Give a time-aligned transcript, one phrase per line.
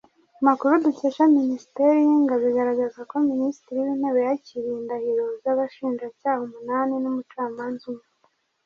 [0.41, 8.07] Amakuru dukesha Minisiteri y’Ingabo agaragaza ko Minisitri w’Intebe yakiriye indahiro z’abashinjacyaha umunani n’umucamanza umwe